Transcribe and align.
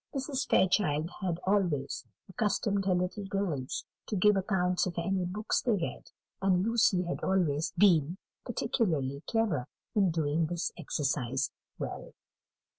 Mrs. 0.15 0.49
Fairchild 0.49 1.11
had 1.21 1.39
always 1.45 2.05
accustomed 2.27 2.85
her 2.87 2.95
little 2.95 3.27
girls 3.27 3.85
to 4.07 4.15
give 4.15 4.35
accounts 4.35 4.87
of 4.87 4.97
any 4.97 5.25
books 5.25 5.61
they 5.61 5.73
read; 5.73 6.05
and 6.41 6.65
Lucy 6.65 7.03
had 7.03 7.23
always 7.23 7.71
been 7.77 8.17
particularly 8.43 9.21
clever 9.27 9.67
in 9.93 10.09
doing 10.09 10.47
this 10.47 10.71
exercise 10.75 11.51
well. 11.77 12.15